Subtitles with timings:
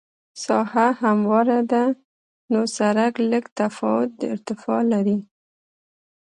[0.45, 1.83] ساحه همواره ده
[2.51, 5.17] نو سرک لږ تفاوت د ارتفاع لري